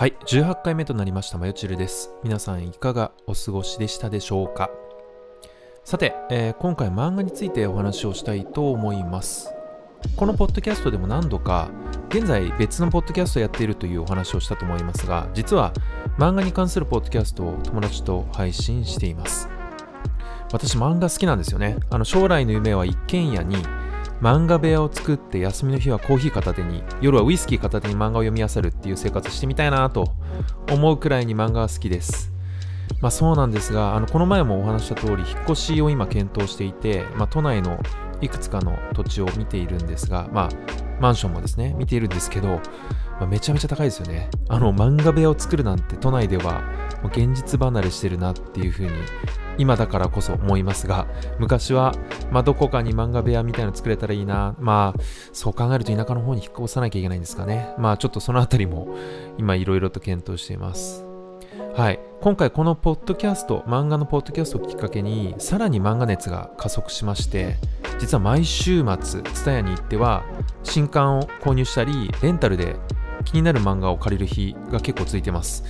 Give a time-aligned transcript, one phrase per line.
[0.00, 2.08] はい、18回目となりましたまよちるです。
[2.24, 4.70] 皆さんいかがお過ごしでしたでしょうか？
[5.84, 9.52] さて、えー今回漫画についてお話をしたいと思います。
[10.16, 11.68] このポッドキャストでも何度か、
[12.08, 15.74] 現在別のポッドキャストをやっているというお話をしたと思いますが、実は
[16.16, 19.50] 漫画に関するポッドキャストを友達と配信しています。
[20.50, 21.76] 私漫画好きなんですよね。
[21.90, 23.56] あの将来の夢は一軒家に
[24.20, 30.12] 漫画部屋を作って休みの日はコーヒー片手に夜はウイスキー片手に漫画を読み漁るっていう生活してみたいなと
[30.70, 32.30] 思うくらいに漫画は好きです。
[33.00, 37.80] まあそうなんですがあのこの前もお話した通り引っ越しを今検討していて、まあ、都内の
[38.20, 42.60] いくつかの土地を見ているんですがまあマンションもですね見ているんですけど、
[43.18, 44.30] まあめちゃめちゃ高いですよね。
[44.48, 46.62] あの漫画部屋を作るなんて都内では
[47.12, 48.90] 現実離れしてるなっていうふうに
[49.58, 51.06] 今だからこそ思いますが
[51.38, 51.94] 昔は、
[52.30, 54.54] まあ、どこかに漫画部屋みたいなの作れたらいいな。
[54.58, 57.74] まあそう考えると田舎の方に引っ越さなきゃいけないんですかね。
[57.78, 58.94] まあちょっとそのあたりも
[59.38, 61.04] 今いろいろと検討しています。
[61.74, 62.00] はい。
[62.20, 67.56] 今回このポッドキャスト漫画のポッドキャストをきっかけにさらに漫画熱が加速しまして
[68.00, 70.24] 実は毎週末 TSUTAYA に行っては
[70.62, 72.76] 新刊を購入したりレンタルで
[73.24, 75.64] 気になる漫画を借りる日が結構ついてます。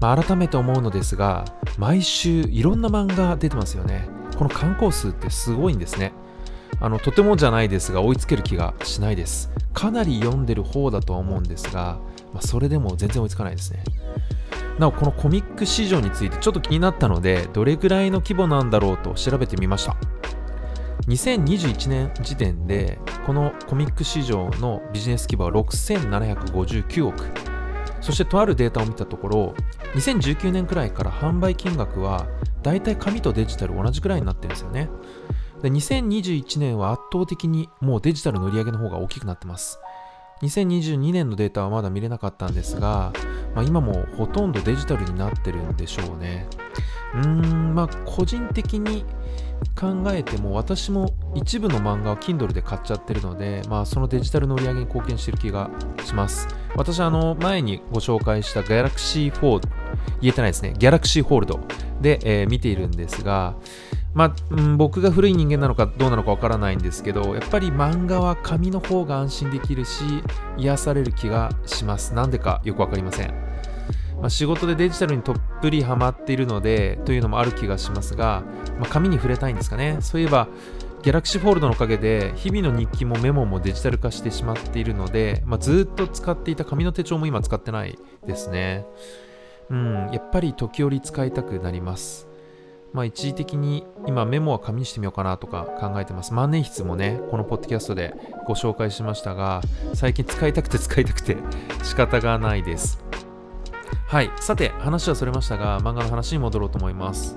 [0.00, 1.44] まあ、改めて思うのですが
[1.76, 4.08] 毎週いろんな漫画出てますよね。
[4.38, 6.12] この観光数ってすごいんですね。
[6.80, 9.50] あのとてもじゃないですが追いつける気がしないです。
[9.74, 11.98] かなり読んでる方だとは思うんですが、
[12.32, 13.82] まあ、それでも全然追いつかないですね。
[14.78, 19.96] なおこのコミック市場についてちょっと気になったのでどれぐらいの規模なんだろうと調べてみました。
[21.08, 27.24] 2021年時点でこのコミック市場のビジネス規模は6759億。
[28.00, 29.54] そしてとあるデータを見たところ
[29.94, 32.26] 2019年くらいから販売金額は
[32.62, 34.90] だいたい紙とデジタル同じくらいになってるんですよね。
[35.62, 39.78] で2021年は圧倒的にもうデジタルの売り上げの方が大きくなってます。
[40.42, 43.12] 2022年のデータはまだ見れなかったんですが、
[43.54, 46.48] まあ、今もほとんどデジタルになってるんでしょうね。
[47.14, 49.04] うーんまあ個人的に
[49.78, 55.70] 考えても私も一部の漫画を Kindle で買っちゃってるので、まあ、そのデジタルの売り上げに貢献してる気が
[56.04, 56.48] します。
[56.76, 59.68] 私あの前にご紹介した Galaxy Fold
[60.20, 60.74] 言えてないですね。
[60.78, 61.58] Galaxy Fold
[62.00, 63.54] で、えー見ているんですが
[64.14, 70.04] まあ、うん僕が古い人間なのかどうなのかわからないんですけどやっぱり漫画は紙の方が安心できるし
[70.58, 72.14] 癒される気がします。
[72.14, 73.51] なんでかよくわかりません。
[74.22, 78.44] まあ、仕事でデジタルにとっぷりハマっているのでというのもある気がしますが、
[78.78, 79.98] まあ、紙に触れたいんですかね。
[80.00, 80.46] そういえば
[81.02, 88.86] Galaxy Fold のおかげで日々の日記もメモもデジタル化してしまっているので、まあ、ずっと使っていた紙の手帳も今使ってないですね。
[89.70, 92.28] うんやっぱり時折使いたくなります。
[92.92, 96.32] まあ一時的に今メモは紙にしてみようかなとか考えてます。
[96.32, 98.14] 万年筆もねこのポッドキャストで
[98.46, 99.62] ご紹介しましたが
[99.94, 101.38] 最近使いたくて使いたくて
[101.82, 103.02] 仕方がないです。
[104.12, 107.34] はい、さて話はそれましたが漫画の話に戻ろうと思います、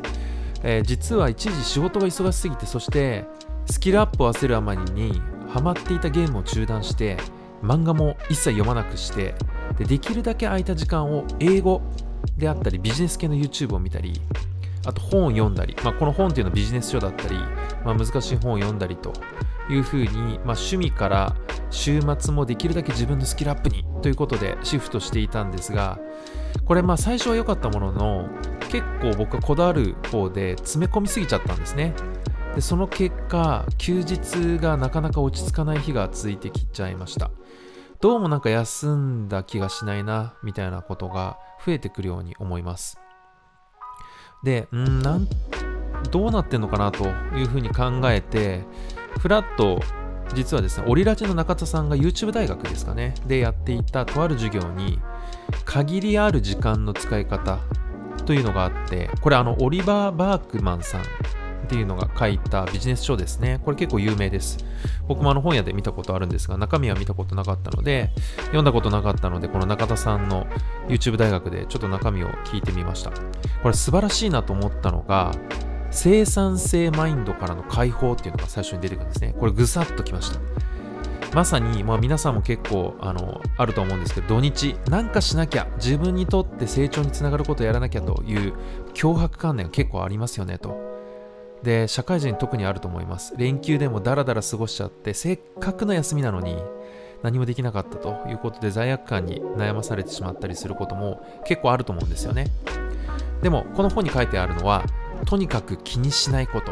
[0.61, 3.23] えー実は一時仕事が忙しすぎてそして
[3.65, 7.15] スキルアップを焦るあまりにハマっていたゲームを中断して
[7.63, 9.35] 漫画も一切読まなくして
[9.77, 11.81] でできるだけ空いた時間を英語
[12.35, 14.19] であったりビジネス系の YouTube を見たり
[14.85, 17.37] あと本を読んだり、まあ、この本っていうのはビジネス書だったり、
[17.85, 19.13] まあ、難しい本を読んだりと
[19.69, 21.35] いうふうに、まあ、趣味から
[21.75, 25.99] 週末もできるだけ自分のスキルアップにということでシフトしていたんですが
[26.63, 28.29] これまあ最初は良かったものの
[28.69, 31.93] 結構僕はこだわる方で詰め込みすぎちゃったんですね。
[32.55, 37.29] でその結果休日がなかなか落ち着かない日が続いてきちゃいました。
[37.99, 42.97] どうもなんか休んだ気がしないなみたいなことが増えてくるように思います。
[44.43, 45.27] でんなん
[46.11, 47.05] どうなってんのかなと
[47.35, 48.63] いうふうに考えて
[49.19, 49.79] フラッと
[50.33, 54.99] 実はですねオリラジの中田さんが YouTube 大学ですかねでやっていたとある授業に
[55.65, 57.59] 限りある時間の使い方
[58.25, 63.59] というのがあってこれあのオリバー・バークマンさんっていうのが書いたビジネス書ですね。
[63.65, 64.63] これ結構有名です。
[65.07, 68.11] 僕もあの本屋で見たことあるんですが中身は見たことなかったので
[68.45, 70.47] 読んだことなかったのでこの中田さんの
[70.87, 73.11] YouTube 大学でちょっと中身を聞いてみました。
[73.63, 75.31] これ素晴らしいなと思ったのが
[75.95, 79.33] 生産性マインドからの解放っていうのが最初に出てくるんですね。
[79.39, 80.39] これぐさっときました。
[81.33, 88.53] まさに、まあ、皆さんも結構あのあると思うんですけど土日なんかしなきゃ自分にとって成長につながることをやらなきゃという
[88.93, 90.77] 脅迫観念が結構ありますよねと。
[91.63, 93.33] で社会人特にあると思います。
[93.37, 96.57] 連休でもダラダラ過ごしちゃってせっかくの休みなのに
[97.23, 102.47] 何もできなかったということで罪悪感に悩まされてしまったりすることも結構あると思うんですよね。
[103.41, 104.83] でもこの本に書いてあるのは
[105.25, 106.71] とにかく気にしないこと。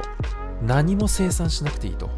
[0.61, 2.09] 何も生産しなくていいと。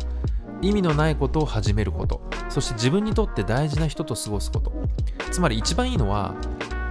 [0.61, 2.21] 意味のないことを始めること。
[2.49, 4.71] そして自分にとって大事な人と過ごすこと。
[5.31, 6.35] つまり一番いいのは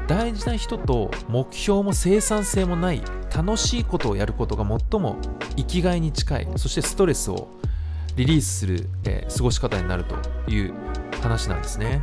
[0.06, 3.02] 大事な人と目標も生産性もない
[3.34, 5.16] 楽しいことをやることが最も
[5.56, 6.48] 生きがいに近い。
[6.56, 7.48] そしてストレスを
[8.16, 10.74] リリースする、えー、過ごし方になるという
[11.22, 12.02] 話なんですね。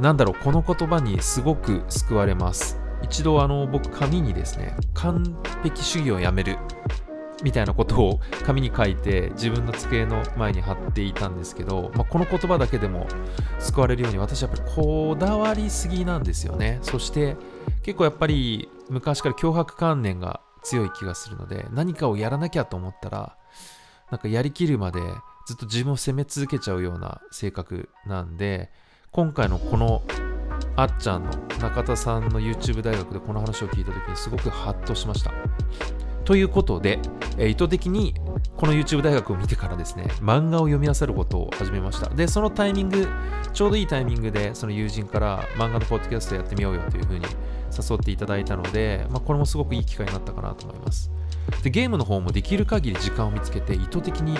[0.00, 2.81] なんだろうこの言葉にすごく救われます。
[3.02, 6.56] 一度あの僕紙にですね完璧主義をやめる
[7.42, 13.06] みたいなことを 紙に書いて自分の机の前に貼っていたんですけど、まあ、この言葉だけでも
[13.58, 16.78] 救われるように私はやっぱりこだわりすぎなんですよね。
[16.82, 17.36] そして
[17.82, 23.36] 結構やっぱり昔から脅迫観念が強い気がするので何かをやらなきゃと思ったら
[24.10, 25.00] なんかやりきるまで
[25.46, 28.70] ずっと自分を責め続けちゃうような性格なんで
[29.10, 30.02] 今回のこの
[30.76, 31.30] あっちゃんの
[31.60, 35.32] 中田さんの YouTube 大学でこの話を聞いた時にすごくハッとしました
[36.24, 37.00] ということで、
[37.36, 38.14] えー、意図的に
[38.56, 42.08] この YouTube 大学を見てからですね、漫画を読み漁ることを始めました。
[42.10, 43.08] で、そのタイミング、
[43.52, 47.26] ちょうどいいタイミングで、その友人から漫画のポッドキャストやってみようよというふうに
[47.76, 51.10] 誘っていただいたので、まあ、これもすごくいい機会になったかなと思います。
[51.64, 54.38] で、ゲームの方もできる限り時間を見つけて、意図的に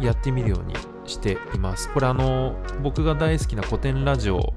[0.00, 0.74] やってみるように
[1.04, 1.92] しています。
[1.92, 4.54] これあの、僕が大好きな古典ラジオ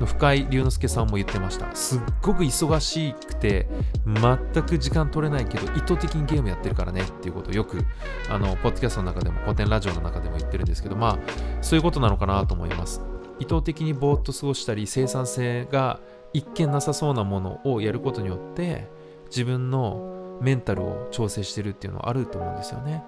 [0.00, 1.74] の深井龍之介さんも言ってました。
[1.74, 3.68] すっごく忙しくて
[4.06, 7.84] 全く時間取れないけど意図的にゲームやってるからねっていうことをよく
[8.28, 11.18] あのポッドキャストの中でも古典ラジオの中でも言ってるんですけどまあ
[11.60, 13.02] そういうことなのかなと思います。
[13.38, 16.00] 意図的にぼーっと過ごしたり生産性が
[16.32, 18.88] 一見なさそうなものをやることによって
[19.26, 23.02] 自分のメンタルを調整してるっていうのはあると思うんですよね。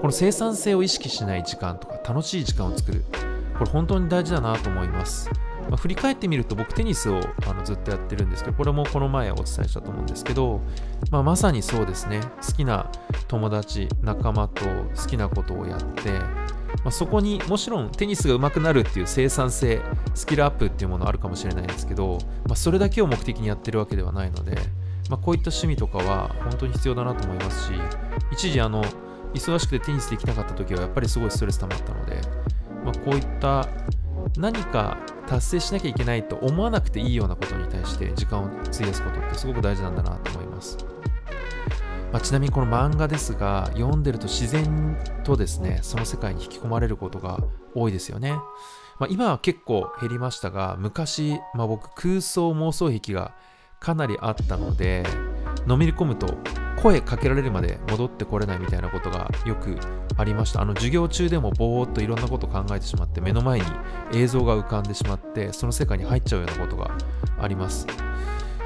[0.00, 3.04] この生産性を意識しない時間とか楽しい時間を作る。
[3.58, 5.30] これ本当に大事だなと思います。
[5.68, 10.60] まあ、振り返ってみると僕テニスをあのずっとやってるんですけどこれもこの前お伝えしたと思うんですけど、
[11.10, 12.20] まあ、まさにそうですね。
[12.46, 12.90] 好きな
[13.28, 16.10] 友達仲間と好きなことをやって
[16.84, 19.80] まあ、そこにもちろんテニスが上手くなるっていう生産性
[20.14, 24.56] スキルアップっていうものあるかもしれないですけど、まあ、それだけを目的にやってるわけではないので、
[25.08, 27.72] まあ、こういった趣味とかは本当に必要だなと思いますし
[28.32, 28.84] 一時あの
[29.34, 32.20] 忙しくてテニスできなかった時はやっぱりすごいストレス溜まったので、
[32.84, 33.68] まあ、こういった
[34.36, 40.78] 何か達成しなきゃいけないと思わなくていいようなことに対して時間を費やすことってすごく大事なんだなと思います。
[42.12, 47.38] まあ、ちなみにこの漫画ですが読んでると自然とですねその世界に引き込まれることが
[47.74, 48.32] 多いですよね。
[48.98, 53.34] まあ、今は結構減りましたが昔、まあ、僕空想妄想癖が
[53.80, 55.04] かなりあったので
[55.66, 56.38] のめり込むと
[56.82, 59.76] 声かけられるまで戻ってこれないみたいなことがよく
[60.16, 60.62] ありました。
[60.62, 63.66] あの授業中でもぼーっといろんなこと考えてしまって目の前に
[64.14, 66.90] 映像が浮かんでしまってその世界に入っちゃうようなことが
[67.40, 67.86] あります。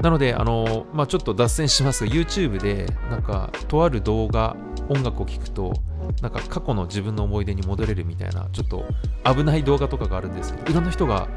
[0.01, 4.55] なのであの、まあ、ちょっと脱線しますが YouTube でなんかとある動画
[4.89, 5.73] 音楽を聴くと
[6.21, 8.85] なんか過去の自分の思い出に戻れるみたいなちょっと
[9.25, 11.27] 危ない動画とかがあるんですけどいろんな人が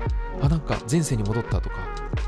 [0.41, 1.77] あなんか前世に戻ったとか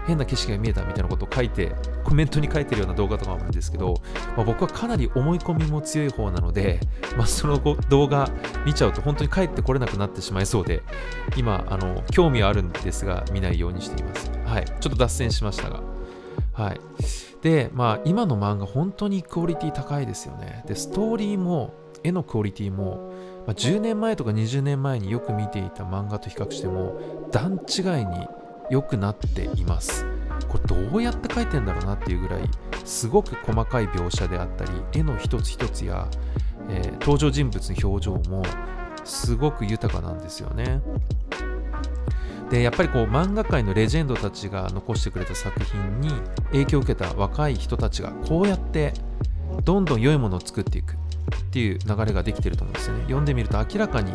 [0.06, 1.74] 変な景色が見えたみたいなことを書いて
[2.04, 3.94] コメントに書いてるような動画とかもあるんですけど、
[4.36, 6.80] まあ、僕はかなり思い込みも強い方なので、
[7.16, 8.28] まあ、その動画
[8.66, 10.82] 見ちゃうと本当に帰ってこれなくなってしまいそうで
[11.36, 14.30] 今あの興味はあるんですが見ないようにしています。
[14.44, 14.64] はい。
[14.64, 15.80] ちょっと脱線しましたが。
[16.52, 16.80] はい。
[17.40, 20.64] でまあ今の漫画本当にクオリティ高いですよね。
[20.66, 21.74] でストーリーも
[22.04, 23.11] 絵のクオリティも、
[23.46, 28.28] まあ、10年前とか20年前によく見ていた漫画と比較しても段違いに
[28.70, 30.06] 良くなっています。
[30.48, 32.42] これどうやって描いてんだろうなっていうぐらい
[32.84, 36.08] すごく細かい描写であったり絵の一つ一つや、
[36.68, 38.42] えー、登場人物の表情も
[39.04, 40.80] すごく豊かなんですよね。
[42.50, 46.10] でやっぱりこう漫画界のレジェンドたちが残してくれた作品に
[46.50, 48.92] 影響を受けた若い人たちがこうやって
[49.64, 51.01] どんどん良いものを作っていく。
[51.40, 53.02] っていう流れができてると思うんですよね。
[53.04, 54.12] 読んでみると明らかに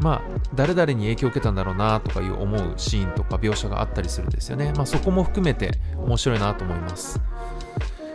[0.00, 0.22] まあ
[0.54, 4.72] 誰々に影響を受けたんだろうなとかいう思うシーンとか描写があったりするんですよね。
[4.76, 7.20] まあそこも含めて面白いなと思います。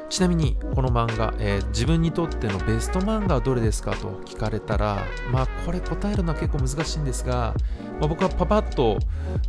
[0.09, 7.55] ちなみにこの漫画、えー、自分にとってのベスト漫画はどれですかと聞かれたらまあこれ答えるのは結構難しいんですが、
[7.99, 8.99] まあ、僕はパパッと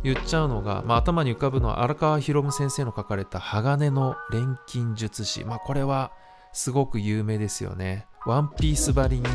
[0.01, 5.45] 言っちゃうのが、まあ、頭に浮かぶのは荒川博夢先生の書かれた鋼の錬金術師。
[5.45, 6.11] まあこれは
[6.51, 8.07] すごく有名ですよね。
[8.25, 9.25] ワンピースばりに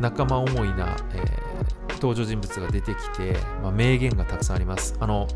[0.00, 5.26] 仲間思いな、えー、登場人物が出てきて、まあ、名言がたくさんありますあの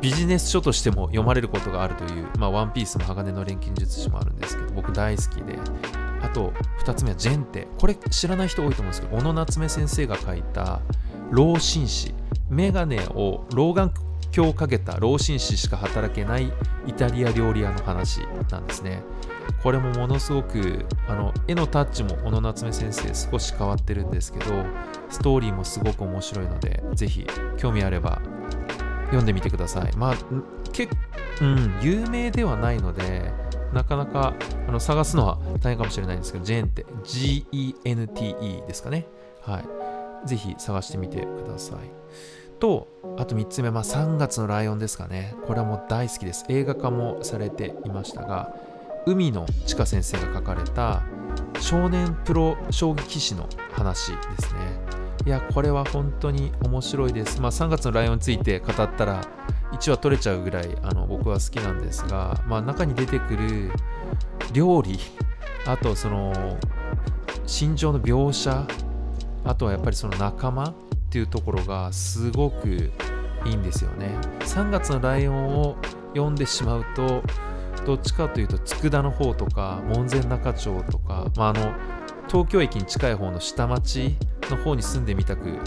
[0.00, 5.58] ビジネス書としても読まれることがあるという、まあ、ワンピースも鋼の錬金術師もあるんですけど、僕大好きで、
[6.22, 6.52] あと
[6.84, 7.68] 2つ目はジェンテ。
[7.78, 10.80] これ知らない人多いと思うんですけど、小野夏目先生が書いた
[11.30, 12.14] 老紳士。
[12.48, 13.92] メガネを老眼
[14.34, 16.52] 鏡をかけた老紳士しか働けない
[16.86, 19.02] イタリア料理屋の話なんですね。
[19.62, 24.64] これもものすごくあの絵のタッチも小野夏目先生少し変わってるんですけど
[25.10, 27.26] ストーリーもすごく面白いのでぜひ
[27.58, 28.20] 興味あれば
[29.06, 29.96] 読んでみてください。
[29.96, 30.14] まあ、
[30.72, 30.94] 結
[31.40, 33.32] うん、有名ではないので、
[33.72, 34.34] なかなか
[34.68, 39.06] あの探すのは大変かもしれないんですけど、ジェンテ、G-E-N-T-E ですかね。
[39.42, 40.28] はい。
[40.28, 41.78] ぜひ探してみてください。
[42.58, 45.34] と、あと3つ目、まあ、3月のライオンですかね。
[45.46, 46.44] これはもう大好きです。
[46.48, 48.54] 映画化もされていましたが、
[49.06, 51.02] 海野千佳先生が書かれた
[51.60, 54.60] 少年プロ将棋棋士の話ですね。
[55.26, 57.40] いや、これは本当に面白いです。
[57.40, 59.22] まあ、3月のライオンについて語ったら、
[59.72, 63.70] 1話取れちゃうぐらいあの僕は好きなんですが、まあ、中に出てくる
[64.52, 64.98] 料理、
[65.66, 66.58] あとその
[67.46, 68.66] 心情の描写、
[69.44, 70.74] あとはやっぱりその仲間っ
[71.10, 72.90] ていうところがすごく
[73.44, 74.16] いいんですよね。
[74.40, 75.76] 3月のライオンを
[76.14, 77.22] 読んでしまうと、
[77.86, 81.74] どっちかというと佃の方とか門前仲町とか、まあ、あの
[82.28, 84.16] 東京駅に近い方の下町
[84.50, 85.58] の方に住んでみたく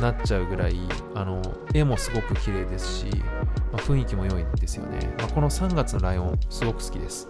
[0.00, 0.76] なっちゃうぐらい
[1.14, 1.40] あの
[1.72, 3.06] 絵もすごく綺麗ですし、
[3.72, 7.28] まあ、雰囲気も良いんですよね、まあ、この3月のライオンすごく好きです。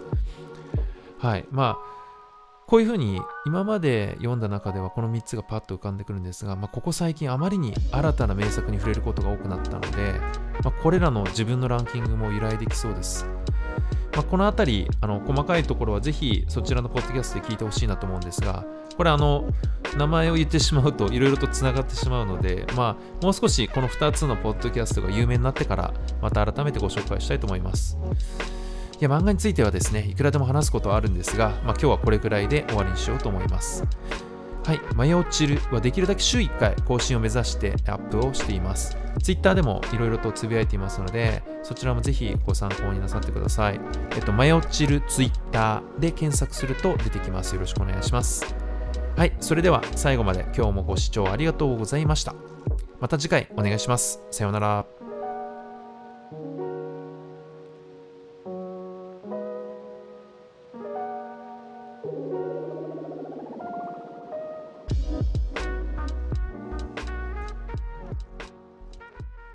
[1.19, 1.45] はい。
[1.51, 1.95] まあ
[2.67, 10.19] こういうふうに今まで読んだ中ではこの3つがパッと浮かんでくるんですが、まあ、ここ最近あまりに新たな名作に触れることが多くなったので、
[10.63, 13.27] まあ、これらの自分のランキングも由来できそうです。
[14.15, 18.65] まあ、このあたりあの細かいところはぜひそちらのポッドキャストで聞いてほしいなと思うんですが
[18.97, 19.45] これあの
[19.97, 27.97] 名前を言ってしまうといろいろとつながってしまうので、まあ、もう少しこの2つのポッドキャストが有名になってからまた改めてご紹介したいと思います。
[28.99, 33.83] いや漫画についてはですねいくらでも話すことはあるんですが、まあ、今日はこれくらいで終わりにしようと思います。
[34.65, 38.97] はい、マヨチルはできるだけ週1回更新を目指してアップをしています。
[39.21, 43.79] Twitter でもいろいろとつぶやいていますので、そちらもぜひご参考になさってください。
[44.15, 47.53] えっと、マヨチル Twitter で検索すると出てきます。
[47.53, 48.55] よろしくお願いします。
[49.15, 52.33] はい、それでは最後まで今日もご視聴ありがとうございました。
[52.99, 54.19] また次回お願いします。
[54.31, 54.94] さようなら。